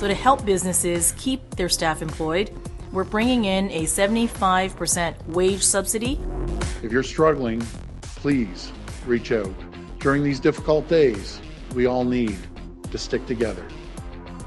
[0.00, 2.50] So, to help businesses keep their staff employed,
[2.90, 6.18] we're bringing in a 75% wage subsidy.
[6.82, 7.60] If you're struggling,
[8.00, 8.72] please
[9.04, 9.52] reach out.
[9.98, 11.38] During these difficult days,
[11.74, 12.38] we all need
[12.90, 13.62] to stick together.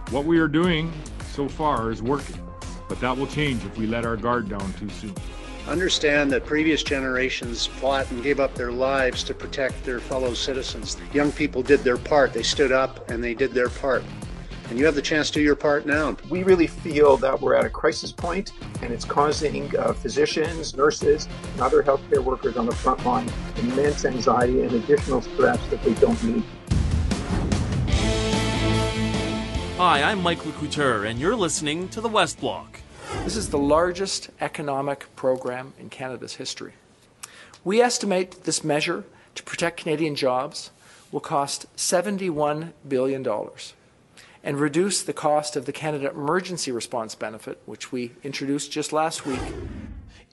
[0.10, 0.92] What we are doing
[1.34, 2.42] so far is working,
[2.90, 5.14] but that will change if we let our guard down too soon.
[5.68, 10.98] Understand that previous generations fought and gave up their lives to protect their fellow citizens.
[11.14, 12.34] Young people did their part.
[12.34, 14.04] They stood up and they did their part.
[14.70, 16.16] And you have the chance to do your part now.
[16.30, 21.28] We really feel that we're at a crisis point and it's causing uh, physicians, nurses,
[21.54, 25.94] and other healthcare workers on the front line immense anxiety and additional stress that they
[25.96, 26.44] don't need.
[29.78, 32.80] Hi, I'm Mike Couture, and you're listening to the West Block.
[33.24, 36.74] This is the largest economic program in Canada's history.
[37.64, 39.04] We estimate this measure
[39.36, 40.72] to protect Canadian jobs
[41.12, 43.24] will cost $71 billion
[44.44, 49.26] and reduce the cost of the Canada Emergency Response Benefit, which we introduced just last
[49.26, 49.40] week.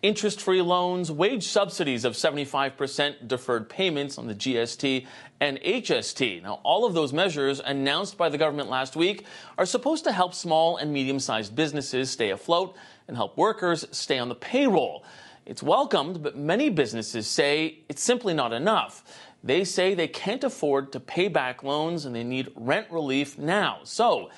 [0.02, 5.06] Interest free loans, wage subsidies of 75% deferred payments on the GST
[5.40, 6.42] and HST.
[6.42, 9.26] Now, all of those measures announced by the government last week
[9.58, 12.74] are supposed to help small and medium sized businesses stay afloat
[13.08, 15.04] and help workers stay on the payroll.
[15.44, 19.04] It's welcomed, but many businesses say it's simply not enough.
[19.42, 23.80] They say they can't afford to pay back loans and they need rent relief now.
[23.84, 24.30] So,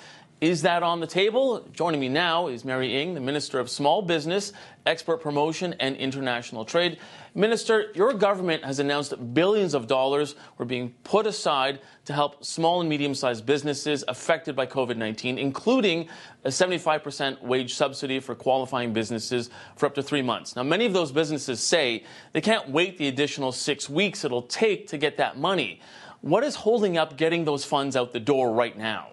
[0.43, 1.65] is that on the table?
[1.73, 4.53] Joining me now is Mary Ng, the Minister of Small Business,
[4.85, 6.99] Export Promotion, and International Trade.
[7.33, 12.81] Minister, your government has announced billions of dollars were being put aside to help small
[12.81, 16.09] and medium sized businesses affected by COVID 19, including
[16.43, 20.57] a 75% wage subsidy for qualifying businesses for up to three months.
[20.57, 24.89] Now, many of those businesses say they can't wait the additional six weeks it'll take
[24.89, 25.81] to get that money.
[26.21, 29.12] What is holding up getting those funds out the door right now?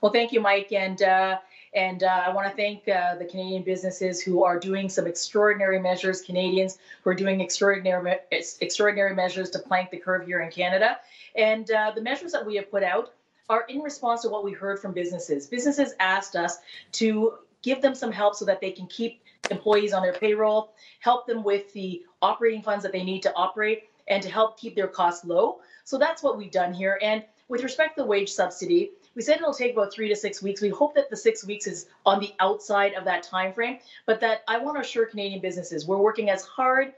[0.00, 0.72] Well, thank you, Mike.
[0.72, 1.38] And uh,
[1.72, 5.78] and uh, I want to thank uh, the Canadian businesses who are doing some extraordinary
[5.78, 10.98] measures, Canadians who are doing extraordinary extraordinary measures to plank the curve here in Canada.
[11.36, 13.12] And uh, the measures that we have put out
[13.48, 15.46] are in response to what we heard from businesses.
[15.46, 16.58] Businesses asked us
[16.92, 21.26] to give them some help so that they can keep employees on their payroll, help
[21.26, 24.88] them with the operating funds that they need to operate, and to help keep their
[24.88, 25.60] costs low.
[25.84, 26.98] So that's what we've done here.
[27.02, 30.42] And with respect to the wage subsidy, we said it'll take about three to six
[30.42, 30.60] weeks.
[30.60, 34.20] We hope that the six weeks is on the outside of that time frame, but
[34.20, 36.94] that I want to assure Canadian businesses we're working as hard,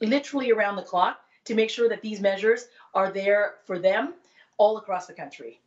[0.00, 4.14] literally around the clock, to make sure that these measures are there for them
[4.56, 5.60] all across the country.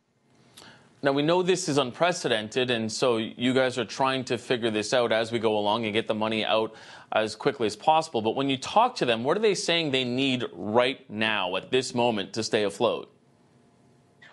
[1.00, 4.92] Now, we know this is unprecedented, and so you guys are trying to figure this
[4.92, 6.74] out as we go along and get the money out
[7.12, 8.20] as quickly as possible.
[8.20, 11.70] But when you talk to them, what are they saying they need right now at
[11.70, 13.14] this moment to stay afloat?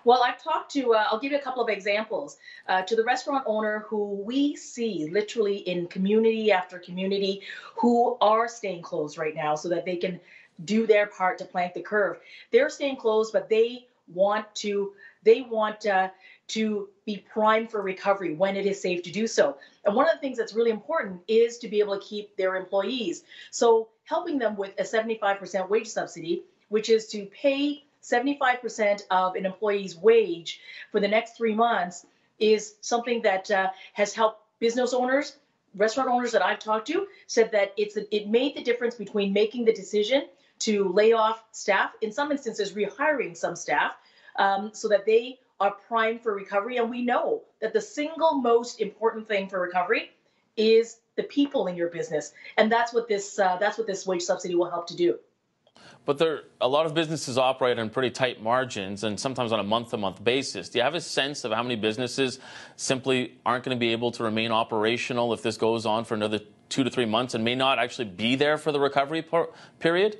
[0.05, 2.37] Well, I've talked to, uh, I'll give you a couple of examples.
[2.69, 7.41] Uh, to the restaurant owner who we see literally in community after community
[7.75, 10.19] who are staying closed right now so that they can
[10.63, 12.19] do their part to plank the curve.
[12.51, 16.09] They're staying closed, but they want to, they want uh,
[16.49, 19.57] to be primed for recovery when it is safe to do so.
[19.85, 22.55] And one of the things that's really important is to be able to keep their
[22.55, 23.23] employees.
[23.49, 29.45] So helping them with a 75% wage subsidy, which is to pay 75% of an
[29.45, 30.59] employee's wage
[30.91, 32.05] for the next three months
[32.39, 35.37] is something that uh, has helped business owners,
[35.75, 39.65] restaurant owners that I've talked to, said that it's it made the difference between making
[39.65, 40.23] the decision
[40.59, 43.93] to lay off staff, in some instances rehiring some staff,
[44.37, 46.77] um, so that they are primed for recovery.
[46.77, 50.11] And we know that the single most important thing for recovery
[50.55, 54.21] is the people in your business, and that's what this uh, that's what this wage
[54.21, 55.17] subsidy will help to do.
[56.05, 59.63] But there, a lot of businesses operate on pretty tight margins and sometimes on a
[59.63, 60.69] month to month basis.
[60.69, 62.39] Do you have a sense of how many businesses
[62.75, 66.39] simply aren't going to be able to remain operational if this goes on for another
[66.69, 69.25] two to three months and may not actually be there for the recovery
[69.79, 70.19] period?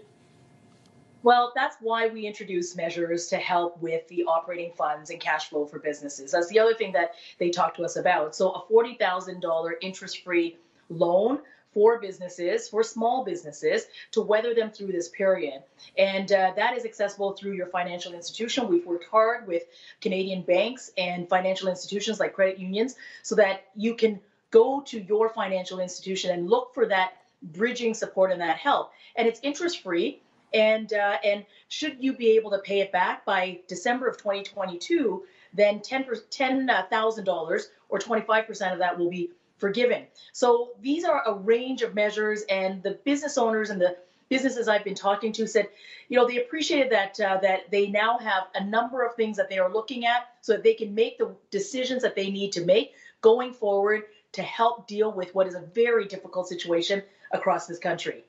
[1.25, 5.65] Well, that's why we introduce measures to help with the operating funds and cash flow
[5.65, 6.31] for businesses.
[6.31, 8.35] That's the other thing that they talk to us about.
[8.35, 10.57] So, a $40,000 interest free
[10.89, 11.39] loan
[11.75, 15.62] for businesses, for small businesses, to weather them through this period.
[15.98, 18.69] And uh, that is accessible through your financial institution.
[18.69, 19.63] We've worked hard with
[20.00, 25.27] Canadian banks and financial institutions like credit unions so that you can go to your
[25.30, 27.12] financial institution and look for that
[27.44, 28.94] bridging support and that help.
[29.18, 30.21] And it's interest free.
[30.54, 35.24] And uh, and should you be able to pay it back by December of 2022,
[35.54, 40.06] then $10,000 or 25% of that will be forgiven.
[40.31, 43.98] So these are a range of measures, and the business owners and the
[44.30, 45.68] businesses I've been talking to said,
[46.10, 49.50] you know, they appreciated that uh, that they now have a number of things that
[49.50, 52.66] they are looking at so that they can make the decisions that they need to
[52.66, 54.04] make going forward
[54.34, 58.24] to help deal with what is a very difficult situation across this country.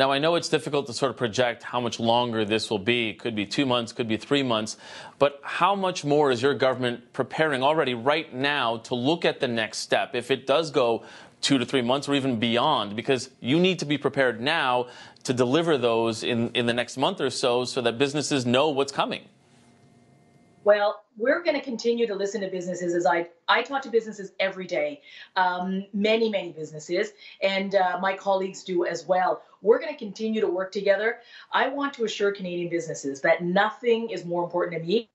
[0.00, 3.10] Now, I know it's difficult to sort of project how much longer this will be.
[3.10, 4.78] It could be two months, could be three months.
[5.18, 9.48] But how much more is your government preparing already right now to look at the
[9.48, 11.04] next step if it does go
[11.42, 12.96] two to three months or even beyond?
[12.96, 14.86] Because you need to be prepared now
[15.24, 18.92] to deliver those in, in the next month or so so that businesses know what's
[18.92, 19.28] coming.
[20.62, 24.32] Well, we're going to continue to listen to businesses as I I talk to businesses
[24.38, 25.00] every day,
[25.36, 27.12] um, many many businesses,
[27.42, 29.42] and uh, my colleagues do as well.
[29.62, 31.18] We're going to continue to work together.
[31.52, 35.10] I want to assure Canadian businesses that nothing is more important to me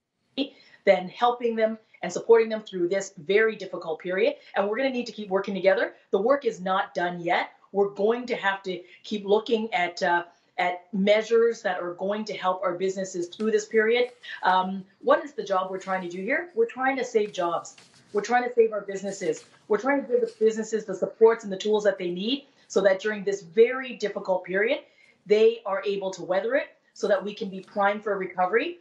[0.86, 4.36] than helping them and supporting them through this very difficult period.
[4.56, 5.94] And we're going to need to keep working together.
[6.12, 7.51] The work is not done yet.
[7.71, 10.01] We're going to have to keep looking at.
[10.01, 10.24] Uh,
[10.57, 14.10] at measures that are going to help our businesses through this period.
[14.44, 16.50] Um, what is the job we're trying to do here?
[16.56, 17.75] We're trying to save jobs.
[18.13, 19.44] We're trying to save our businesses.
[19.68, 22.81] We're trying to give the businesses the supports and the tools that they need so
[22.81, 24.80] that during this very difficult period,
[25.25, 28.80] they are able to weather it so that we can be primed for recovery.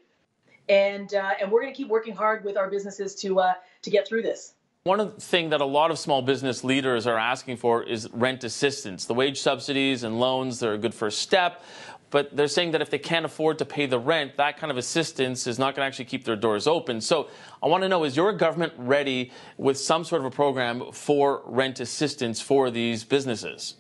[0.69, 3.91] And, uh, and we're going to keep working hard with our businesses to, uh, to
[3.91, 4.55] get through this.
[4.87, 9.07] One thing that a lot of small business leaders are asking for is rent assistance.
[9.07, 11.63] The wage subsidies and loans, they're a good first step,
[12.11, 14.77] but they're saying that if they can't afford to pay the rent, that kind of
[14.77, 17.01] assistance is not going to actually keep their doors open.
[17.01, 17.31] So
[17.63, 21.41] I want to know is your government ready with some sort of a program for
[21.47, 23.77] rent assistance for these businesses?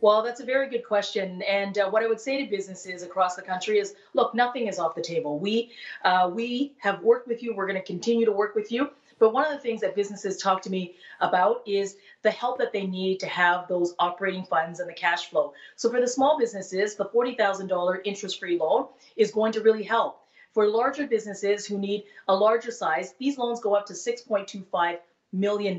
[0.00, 1.42] Well, that's a very good question.
[1.42, 4.78] And uh, what I would say to businesses across the country is look, nothing is
[4.78, 5.38] off the table.
[5.38, 5.72] We,
[6.06, 8.88] uh, we have worked with you, we're going to continue to work with you.
[9.18, 12.72] But one of the things that businesses talk to me about is the help that
[12.72, 15.52] they need to have those operating funds and the cash flow.
[15.76, 20.20] So for the small businesses, the $40,000 interest free loan is going to really help.
[20.52, 24.98] For larger businesses who need a larger size, these loans go up to $6.25
[25.32, 25.78] million.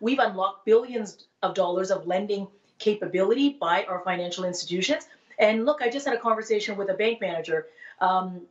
[0.00, 2.48] We've unlocked billions of dollars of lending
[2.78, 5.06] capability by our financial institutions.
[5.38, 7.66] And look, I just had a conversation with a bank manager
[8.00, 8.42] um,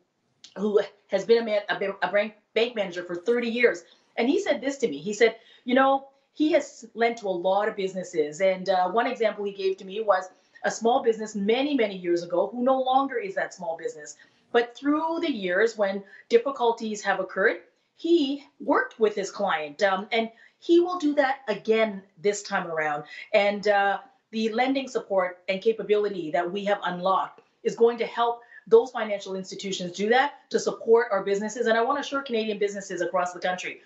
[0.56, 1.80] who has been a, man, a
[2.12, 3.84] bank, bank manager for 30 years.
[4.20, 4.98] And he said this to me.
[4.98, 8.42] He said, you know, he has lent to a lot of businesses.
[8.42, 10.26] And uh, one example he gave to me was
[10.66, 14.18] a small business many, many years ago who no longer is that small business.
[14.52, 17.62] But through the years, when difficulties have occurred,
[17.96, 19.82] he worked with his client.
[19.84, 20.30] Um, and
[20.60, 23.06] he will do that again this time around.
[23.34, 24.00] And uh,
[24.32, 29.36] the lending support and capability that we have unlocked is going to help those financial
[29.36, 31.68] institutions do that to support our businesses.
[31.68, 33.80] And I want to assure Canadian businesses across the country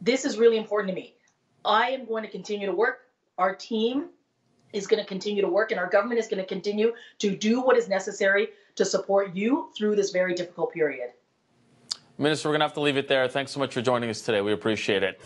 [0.00, 1.14] this is really important to me.
[1.64, 3.00] I am going to continue to work.
[3.38, 4.10] Our team
[4.72, 7.60] is going to continue to work, and our government is going to continue to do
[7.60, 11.10] what is necessary to support you through this very difficult period.
[12.18, 13.28] Minister, we're going to have to leave it there.
[13.28, 14.40] Thanks so much for joining us today.
[14.40, 15.20] We appreciate it.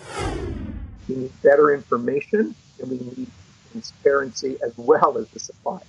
[1.08, 3.26] We need better information, and we need
[3.70, 5.80] transparency as well as the supply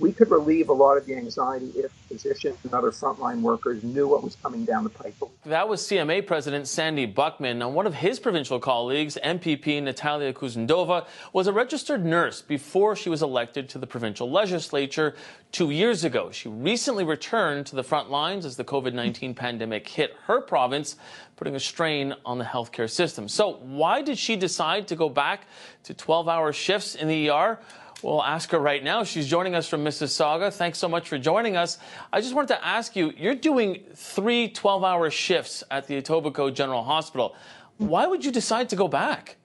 [0.00, 4.06] we could relieve a lot of the anxiety if physicians and other frontline workers knew
[4.08, 5.14] what was coming down the pipe.
[5.44, 7.56] That was CMA President Sandy Buchman.
[7.56, 13.10] Now, one of his provincial colleagues, MPP Natalia Kusendova, was a registered nurse before she
[13.10, 15.16] was elected to the provincial legislature
[15.50, 16.30] two years ago.
[16.30, 20.96] She recently returned to the front lines as the COVID 19 pandemic hit her province,
[21.36, 23.28] putting a strain on the healthcare system.
[23.28, 25.46] So, why did she decide to go back
[25.84, 27.58] to 12 hour shifts in the ER?
[28.02, 29.02] We'll ask her right now.
[29.02, 30.52] She's joining us from Mississauga.
[30.52, 31.78] Thanks so much for joining us.
[32.12, 36.54] I just wanted to ask you you're doing three 12 hour shifts at the Etobicoke
[36.54, 37.34] General Hospital.
[37.78, 39.37] Why would you decide to go back?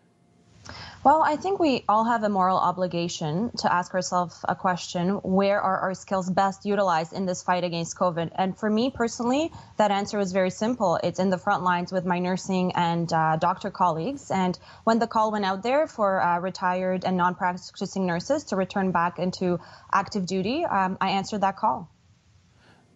[1.04, 5.60] Well, I think we all have a moral obligation to ask ourselves a question where
[5.60, 8.32] are our skills best utilized in this fight against COVID?
[8.36, 10.98] And for me personally, that answer is very simple.
[11.04, 14.32] It's in the front lines with my nursing and uh, doctor colleagues.
[14.32, 18.56] And when the call went out there for uh, retired and non practicing nurses to
[18.56, 19.60] return back into
[19.92, 21.90] active duty, um, I answered that call.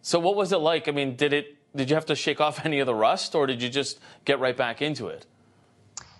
[0.01, 0.87] So, what was it like?
[0.87, 1.57] I mean, did it?
[1.75, 4.39] Did you have to shake off any of the rust, or did you just get
[4.39, 5.25] right back into it?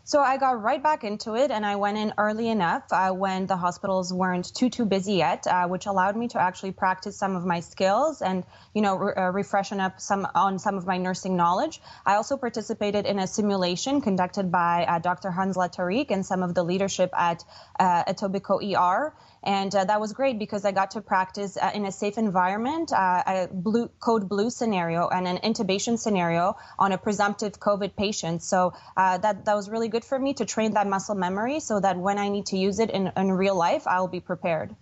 [0.08, 3.46] So I got right back into it, and I went in early enough uh, when
[3.46, 7.36] the hospitals weren't too too busy yet, uh, which allowed me to actually practice some
[7.36, 10.98] of my skills and you know re- uh, refreshen up some on some of my
[10.98, 11.82] nursing knowledge.
[12.06, 15.30] I also participated in a simulation conducted by uh, Dr.
[15.30, 17.44] Hans Tariq and some of the leadership at
[17.78, 19.14] uh, Etobicoke ER.
[19.48, 22.92] And uh, that was great because I got to practice uh, in a safe environment,
[22.92, 28.44] uh, a blue, code blue scenario and an intubation scenario on a presumptive COVID patient.
[28.44, 31.80] So uh, that, that was really good for me to train that muscle memory so
[31.80, 34.75] that when I need to use it in, in real life, I'll be prepared.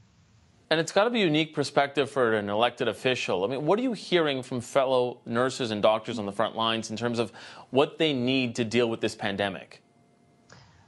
[0.71, 3.43] And it's got to be a unique perspective for an elected official.
[3.43, 6.89] I mean, what are you hearing from fellow nurses and doctors on the front lines
[6.89, 7.31] in terms of
[7.69, 9.83] what they need to deal with this pandemic?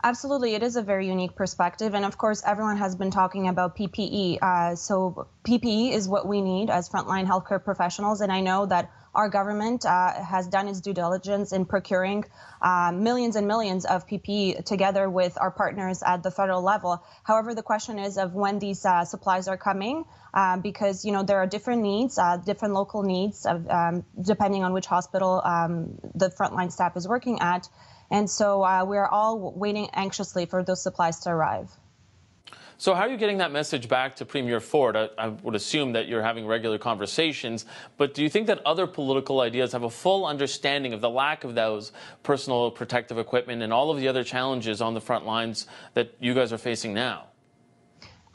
[0.08, 1.94] Absolutely, it is a very unique perspective.
[1.94, 4.38] And of course, everyone has been talking about PPE.
[4.42, 8.22] Uh, so, PPE is what we need as frontline healthcare professionals.
[8.22, 12.24] And I know that our government uh, has done its due diligence in procuring
[12.62, 17.04] uh, millions and millions of PPE together with our partners at the federal level.
[17.24, 20.06] However, the question is of when these uh, supplies are coming.
[20.34, 24.64] Uh, because you know there are different needs, uh, different local needs, of, um, depending
[24.64, 27.68] on which hospital um, the frontline staff is working at.
[28.10, 31.70] And so uh, we're all waiting anxiously for those supplies to arrive.
[32.80, 34.96] So, how are you getting that message back to Premier Ford?
[34.96, 37.66] I, I, would assume that you're having regular conversations,
[37.98, 41.44] but do you think that other political ideas have a full understanding of the lack
[41.44, 45.66] of those personal protective equipment and all of the other challenges on the front lines
[45.96, 47.26] that you guys are facing now?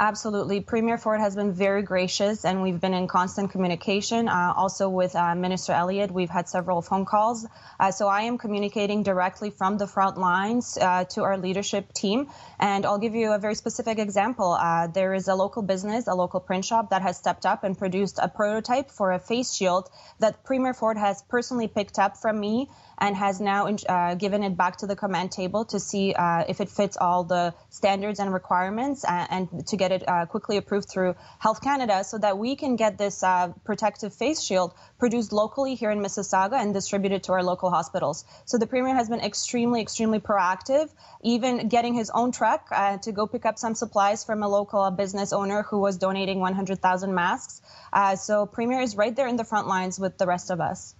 [0.01, 0.61] Absolutely.
[0.61, 4.29] Premier Ford has been very gracious, and we've been in constant communication.
[4.29, 7.47] Uh, also with uh, Minister Elliott, we've had several phone calls.
[7.79, 12.29] Uh, so I am communicating directly from the front lines uh, to our leadership team.
[12.59, 14.53] And I'll give you a very specific example.
[14.53, 17.79] Uh, there is a local business, a local print shop, that has stepped up and
[17.79, 22.41] produced a prototype for a face shield that Premier Ford has personally picked up from
[22.41, 22.69] me
[23.03, 26.61] and has now uh, given it back to the command table to see uh, if
[26.61, 30.89] it fits all the standards and requirements and, and to get it uh, quickly approved
[30.89, 35.75] through Health Canada so that we can get this uh, protective face shield produced locally
[35.75, 38.25] here in Mississauga and distributed to our local hospitals.
[38.45, 40.89] So the Premier has been extremely, extremely proactive,
[41.25, 44.89] even getting his own truck uh, to go pick up some supplies from a local
[44.93, 47.63] business owner who was donating 100,000 masks.
[47.93, 50.95] Uh, so Premier is right there in the front lines with the rest of us.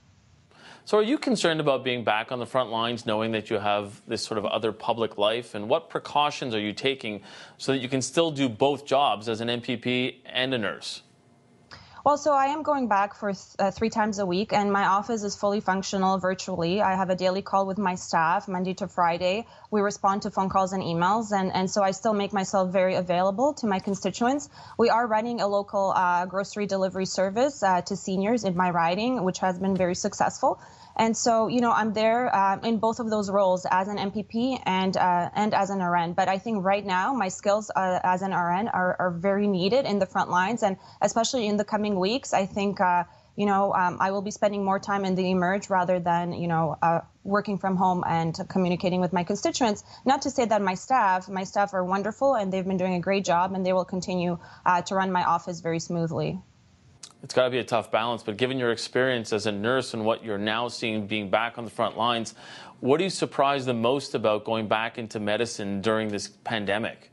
[0.85, 4.03] So, are you concerned about being back on the front lines, knowing that you have
[4.09, 5.55] this sort of other public life?
[5.55, 7.23] And what precautions are you taking
[7.57, 11.03] so that you can still do both jobs as an MPP and a nurse?
[12.05, 14.87] Well, so I am going back for th- uh, three times a week, and my
[14.87, 16.83] office is fully functional virtually.
[16.83, 19.47] I have a daily call with my staff Monday to Friday.
[19.71, 22.97] We respond to phone calls and emails, and, and so I still make myself very
[22.97, 24.49] available to my constituents.
[24.77, 29.23] We are running a local uh, grocery delivery service uh, to seniors in my riding,
[29.23, 30.61] which has been very successful.
[30.97, 34.61] And so, you know, I'm there uh, in both of those roles as an MPP
[34.65, 36.13] and uh, and as an RN.
[36.13, 39.87] But I think right now my skills uh, as an RN are, are very needed
[39.87, 42.33] in the front lines, and especially in the coming weeks.
[42.33, 42.81] I think.
[42.81, 46.35] Uh, you know, um, I will be spending more time in the emerge rather than,
[46.35, 49.83] you know, uh, working from home and communicating with my constituents.
[50.05, 53.01] Not to say that my staff, my staff are wonderful and they've been doing a
[53.01, 56.41] great job and they will continue uh, to run my office very smoothly.
[57.23, 60.05] It's got to be a tough balance, but given your experience as a nurse and
[60.05, 62.35] what you're now seeing being back on the front lines,
[62.81, 67.11] what are you surprised the most about going back into medicine during this pandemic?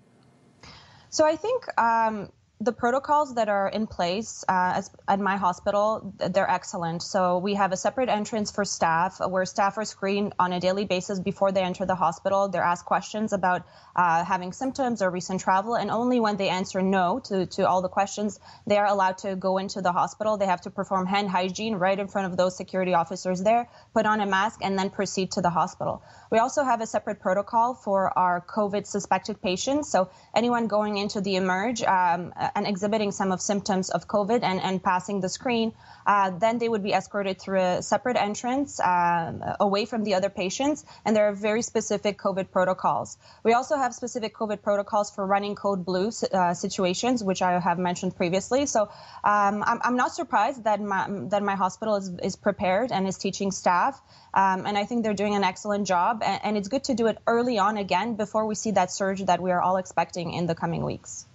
[1.12, 6.14] So I think um, the protocols that are in place uh, as, at my hospital,
[6.18, 7.02] they're excellent.
[7.02, 10.84] So we have a separate entrance for staff where staff are screened on a daily
[10.84, 12.50] basis before they enter the hospital.
[12.50, 16.82] They're asked questions about uh, having symptoms or recent travel, and only when they answer
[16.82, 20.36] no to, to all the questions, they are allowed to go into the hospital.
[20.36, 24.06] They have to perform hand hygiene right in front of those security officers there, put
[24.06, 26.04] on a mask, and then proceed to the hospital.
[26.30, 29.90] We also have a separate protocol for our COVID suspected patients.
[29.90, 34.60] So anyone going into the emerge, um, and exhibiting some of symptoms of COVID and,
[34.62, 35.74] and passing the screen,
[36.06, 40.30] uh, then they would be escorted through a separate entrance uh, away from the other
[40.30, 40.86] patients.
[41.06, 43.18] And there are very specific COVID protocols.
[43.44, 47.80] We also have specific COVID protocols for running code blue uh, situations, which I have
[47.80, 48.66] mentioned previously.
[48.66, 48.84] So
[49.24, 53.18] um, I'm, I'm, not surprised that my, that my hospital is, is prepared and is
[53.18, 54.02] teaching staff.
[54.34, 56.22] Um, and I think they're doing an excellent job.
[56.24, 59.24] And, and it's good to do it early on again before we see that surge
[59.26, 61.26] that we are all expecting in the coming weeks.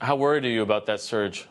[0.00, 1.48] How worried are you about that surge?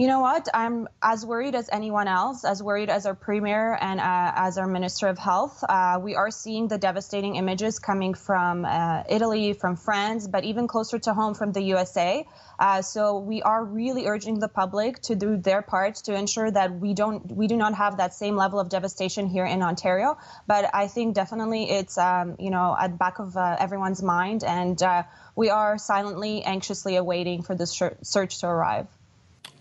[0.00, 0.48] You know what?
[0.54, 4.66] I'm as worried as anyone else, as worried as our premier and uh, as our
[4.66, 5.62] minister of health.
[5.62, 10.68] Uh, we are seeing the devastating images coming from uh, Italy, from France, but even
[10.68, 12.26] closer to home from the USA.
[12.58, 16.80] Uh, so we are really urging the public to do their part to ensure that
[16.80, 20.16] we don't, we do not have that same level of devastation here in Ontario.
[20.46, 24.44] But I think definitely it's, um, you know, at the back of uh, everyone's mind,
[24.44, 25.02] and uh,
[25.36, 28.86] we are silently, anxiously awaiting for this search to arrive.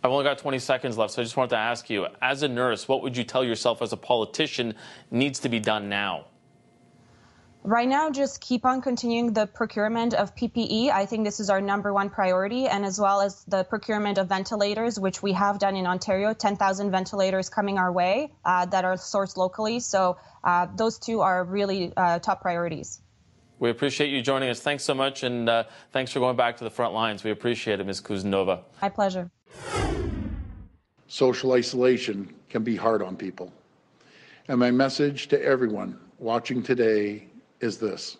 [0.01, 2.47] I've only got 20 seconds left, so I just wanted to ask you, as a
[2.47, 4.75] nurse, what would you tell yourself as a politician
[5.11, 6.25] needs to be done now?
[7.63, 10.89] Right now, just keep on continuing the procurement of PPE.
[10.91, 14.29] I think this is our number one priority, and as well as the procurement of
[14.29, 18.95] ventilators, which we have done in Ontario 10,000 ventilators coming our way uh, that are
[18.95, 19.81] sourced locally.
[19.81, 23.01] So, uh, those two are really uh, top priorities.
[23.59, 24.61] We appreciate you joining us.
[24.61, 27.25] Thanks so much, and uh, thanks for going back to the front lines.
[27.25, 27.99] We appreciate it, Ms.
[27.99, 28.61] Kuznova.
[28.81, 29.29] My pleasure.
[31.09, 33.51] Social isolation can be hard on people.
[34.47, 37.25] And my message to everyone watching today
[37.59, 38.17] is this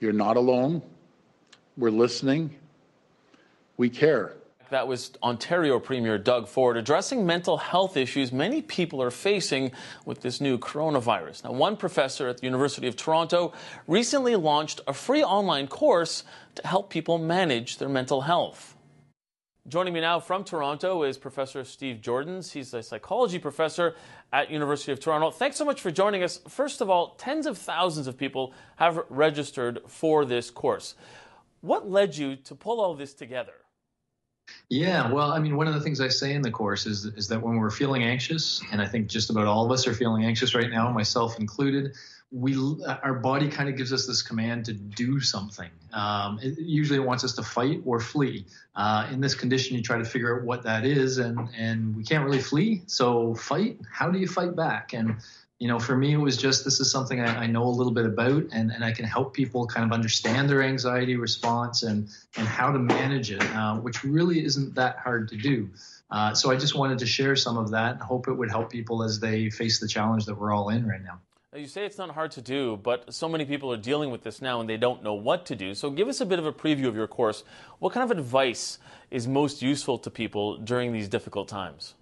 [0.00, 0.82] You're not alone.
[1.76, 2.56] We're listening.
[3.76, 4.32] We care.
[4.70, 9.72] That was Ontario Premier Doug Ford addressing mental health issues many people are facing
[10.06, 11.44] with this new coronavirus.
[11.44, 13.52] Now, one professor at the University of Toronto
[13.86, 18.74] recently launched a free online course to help people manage their mental health.
[19.68, 22.52] Joining me now from Toronto is Professor Steve Joordens.
[22.52, 23.96] He's a psychology professor
[24.32, 25.30] at University of Toronto.
[25.30, 26.40] Thanks so much for joining us.
[26.48, 30.94] First of all, tens of thousands of people have registered for this course.
[31.60, 33.52] What led you to pull all this together?
[34.70, 37.28] Yeah, well, I mean, one of the things I say in the course is is
[37.28, 40.24] that when we're feeling anxious, and I think just about all of us are feeling
[40.24, 41.94] anxious right now, myself included,
[42.30, 42.56] we
[43.02, 45.70] our body kind of gives us this command to do something.
[45.92, 48.44] Um, it, usually, it wants us to fight or flee.
[48.76, 52.04] Uh, in this condition, you try to figure out what that is, and and we
[52.04, 52.82] can't really flee.
[52.86, 53.78] So, fight.
[53.90, 54.92] How do you fight back?
[54.92, 55.16] And
[55.58, 57.92] you know, for me, it was just this is something I, I, know a little
[57.92, 62.10] bit about, and, and I can help people kind of understand their anxiety response and
[62.36, 65.70] and how to manage it, uh, which really isn't that hard to do.
[66.10, 68.70] Uh, so I just wanted to share some of that and hope it would help
[68.70, 71.20] people as they face the challenge that we're all in right now.
[71.56, 74.42] You say it's not hard to do, but so many people are dealing with this
[74.42, 75.72] now and they don't know what to do.
[75.72, 77.42] So give us a bit of a preview of your course.
[77.78, 78.78] What kind of advice
[79.10, 81.94] is most useful to people during these difficult times?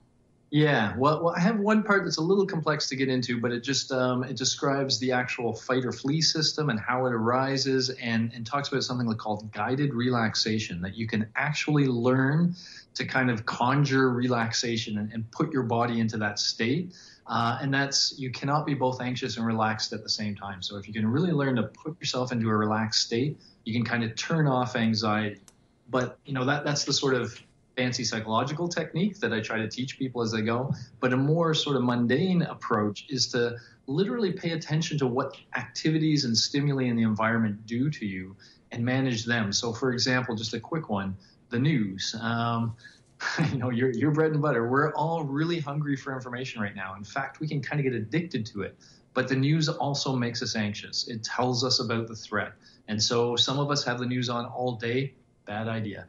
[0.50, 3.52] Yeah, well, well, I have one part that's a little complex to get into, but
[3.52, 7.90] it just um, it describes the actual fight or flee system and how it arises,
[7.90, 12.54] and and talks about something called guided relaxation that you can actually learn
[12.94, 16.94] to kind of conjure relaxation and, and put your body into that state.
[17.28, 20.62] Uh, and that's you cannot be both anxious and relaxed at the same time.
[20.62, 23.84] So if you can really learn to put yourself into a relaxed state, you can
[23.84, 25.40] kind of turn off anxiety.
[25.88, 27.40] But you know that that's the sort of
[27.76, 30.72] fancy psychological technique that I try to teach people as they go.
[31.00, 33.56] But a more sort of mundane approach is to
[33.86, 38.36] literally pay attention to what activities and stimuli in the environment do to you
[38.72, 39.52] and manage them.
[39.52, 41.16] So, for example, just a quick one
[41.50, 42.14] the news.
[42.20, 42.76] Um,
[43.52, 44.68] you know, your, your bread and butter.
[44.68, 46.94] We're all really hungry for information right now.
[46.96, 48.76] In fact, we can kind of get addicted to it.
[49.14, 51.08] But the news also makes us anxious.
[51.08, 52.52] It tells us about the threat.
[52.88, 55.14] And so some of us have the news on all day.
[55.46, 56.06] Bad idea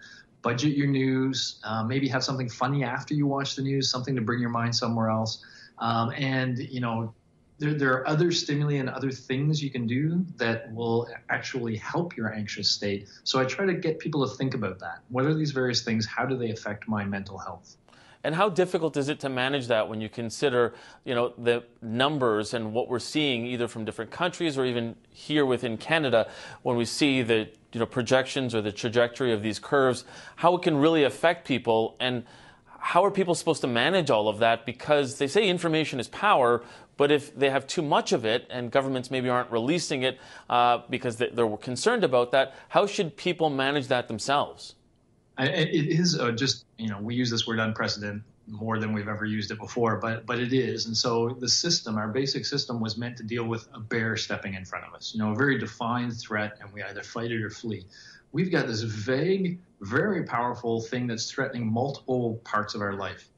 [0.48, 4.22] budget your news, uh, maybe have something funny after you watch the news, something to
[4.22, 5.44] bring your mind somewhere else.
[5.80, 7.14] Um, and, you know,
[7.60, 12.16] there, there are other stimuli and other things you can do that will actually help
[12.16, 13.08] your anxious state.
[13.24, 15.00] So I try to get people to think about that.
[15.10, 16.06] What are these various things?
[16.06, 17.78] How do they affect my mental health?
[18.24, 20.74] And how difficult is it to manage that when you consider,
[21.06, 25.46] you know, the numbers and what we're seeing either from different countries or even here
[25.46, 26.30] within Canada
[26.64, 30.04] when we see the, you know, projections or the trajectory of these curves,
[30.38, 32.24] how it can really affect people and
[32.88, 34.66] how are people supposed to manage all of that?
[34.66, 36.64] Because they say information is power,
[36.96, 40.18] but if they have too much of it and governments maybe aren't releasing it
[40.50, 44.76] uh, because they're concerned about that, how should people manage that themselves?
[45.38, 49.26] It is uh, just you know we use this word unprecedented more than we've ever
[49.26, 50.86] used it before, but but it is.
[50.86, 54.54] And so the system, our basic system, was meant to deal with a bear stepping
[54.54, 55.12] in front of us.
[55.14, 57.86] You know, a very defined threat, and we either fight it or flee.
[58.32, 63.30] We've got this vague, very powerful thing that's threatening multiple parts of our life,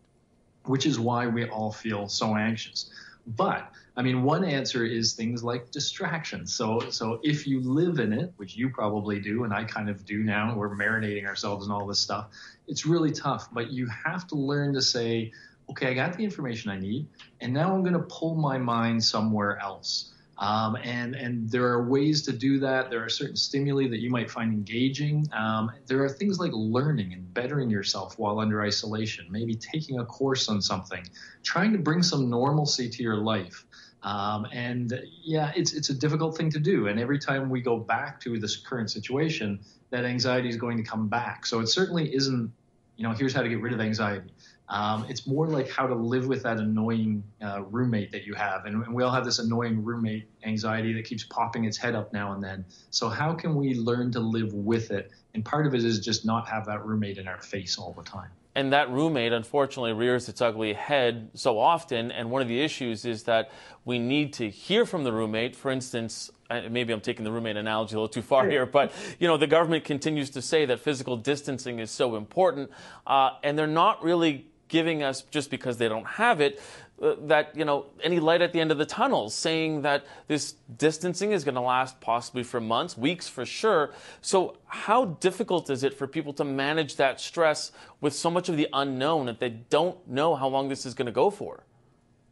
[0.65, 2.89] which is why we all feel so anxious.
[3.27, 6.53] But I mean, one answer is things like distractions.
[6.53, 10.05] So, so if you live in it, which you probably do, and I kind of
[10.05, 12.29] do now, we're marinating ourselves in all this stuff.
[12.67, 15.33] It's really tough, but you have to learn to say,
[15.69, 17.07] okay, I got the information I need,
[17.41, 20.13] and now I'm going to pull my mind somewhere else.
[20.39, 22.89] Um, and and there are ways to do that.
[22.89, 25.27] There are certain stimuli that you might find engaging.
[25.33, 29.27] Um, there are things like learning and bettering yourself while under isolation.
[29.29, 31.05] Maybe taking a course on something,
[31.43, 33.65] trying to bring some normalcy to your life.
[34.01, 36.87] Um, and yeah, it's it's a difficult thing to do.
[36.87, 40.83] And every time we go back to this current situation, that anxiety is going to
[40.83, 41.45] come back.
[41.45, 42.49] So it certainly isn't,
[42.95, 44.31] you know, here's how to get rid of anxiety.
[44.69, 48.65] Um, it's more like how to live with that annoying uh, roommate that you have.
[48.65, 52.13] And, and, we all have this annoying roommate anxiety that keeps popping its head up
[52.13, 52.63] now and then.
[52.91, 55.09] So, how can we learn to live with it?
[55.33, 58.03] And part of it is just not have that roommate in our face all the
[58.03, 58.29] time.
[58.55, 62.11] And that roommate, unfortunately, rears its ugly head so often.
[62.11, 63.51] And one of the issues is that
[63.85, 65.55] we need to hear from the roommate.
[65.55, 69.27] For instance, maybe I'm taking the roommate analogy a little too far here, but you
[69.27, 72.71] know the government continues to say that physical distancing is so important,
[73.05, 76.61] uh, and they're not really giving us just because they don't have it
[77.01, 80.55] uh, that you know any light at the end of the tunnel, saying that this
[80.77, 83.91] distancing is going to last possibly for months, weeks for sure.
[84.21, 88.57] So how difficult is it for people to manage that stress with so much of
[88.57, 91.63] the unknown that they don't know how long this is going to go for?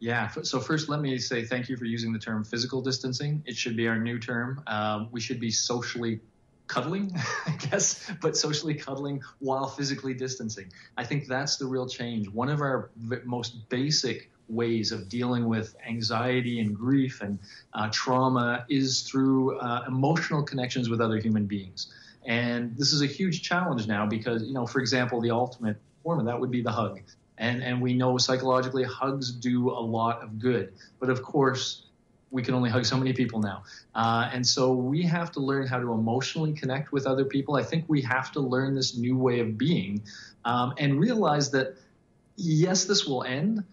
[0.00, 0.30] Yeah.
[0.42, 3.42] So first, let me say thank you for using the term physical distancing.
[3.46, 4.62] It should be our new term.
[4.66, 6.20] Um, we should be socially
[6.68, 7.12] cuddling,
[7.46, 10.70] I guess, but socially cuddling while physically distancing.
[10.96, 12.28] I think that's the real change.
[12.28, 12.90] One of our
[13.24, 17.38] most basic ways of dealing with anxiety and grief and
[17.74, 21.92] uh, trauma is through uh, emotional connections with other human beings.
[22.24, 26.20] And this is a huge challenge now because, you know, for example, the ultimate form
[26.20, 27.00] of that would be the hug.
[27.38, 30.72] And, and we know psychologically hugs do a lot of good.
[30.98, 31.84] But of course,
[32.30, 33.64] we can only hug so many people now.
[33.94, 37.56] Uh, and so we have to learn how to emotionally connect with other people.
[37.56, 40.02] I think we have to learn this new way of being
[40.44, 41.76] um, and realize that,
[42.36, 43.64] yes, this will end,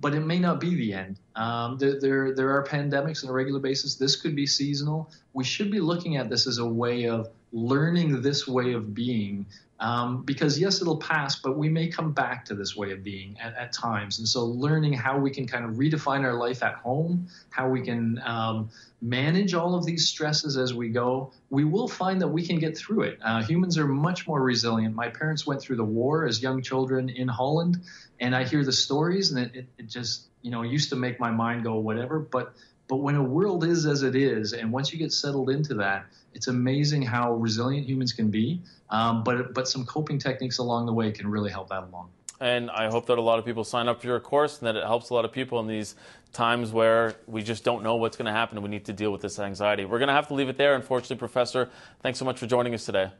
[0.00, 1.18] but it may not be the end.
[1.36, 3.96] Um, there, there, there are pandemics on a regular basis.
[3.96, 5.10] This could be seasonal.
[5.32, 9.46] We should be looking at this as a way of learning this way of being
[9.80, 13.38] um, because yes, it'll pass, but we may come back to this way of being
[13.40, 14.18] at, at, times.
[14.18, 17.80] And so, learning how we can kind of redefine our life at home, how we
[17.80, 18.68] can um,
[19.00, 22.76] manage all of these stresses as we go, we will find that we can get
[22.76, 23.18] through it.
[23.24, 24.94] Uh, humans are much more resilient.
[24.94, 27.80] My parents went through the war as young children in Holland,
[28.20, 31.18] and I hear the stories, and it, it, it just you know used to make
[31.18, 32.52] my mind go whatever, but
[32.90, 36.06] but when a world is as it is, and once you get settled into that,
[36.34, 38.60] it's amazing how resilient humans can be.
[38.90, 42.10] Um, but but some coping techniques along the way can really help that along.
[42.40, 44.74] And I hope that a lot of people sign up for your course and that
[44.74, 45.94] it helps a lot of people in these
[46.32, 49.12] times where we just don't know what's going to happen and we need to deal
[49.12, 49.84] with this anxiety.
[49.84, 51.68] We're going to have to leave it there, unfortunately, Professor.
[52.02, 53.10] Thanks so much for joining us today.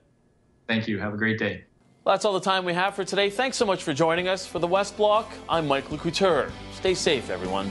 [0.66, 0.98] Thank you.
[0.98, 1.64] Have a great day.
[2.02, 3.28] Well, that's all the time we have for today.
[3.28, 4.46] Thanks so much for joining us.
[4.46, 6.50] For the West Block, I'm Mike Couture.
[6.72, 7.70] Stay safe, everyone.